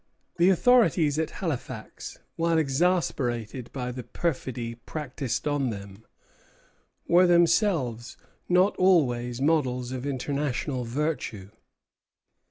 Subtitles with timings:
[0.37, 6.07] The authorities at Halifax, while exasperated by the perfidy practised on them,
[7.07, 8.17] were themselves
[8.49, 11.51] not always models of international virtue.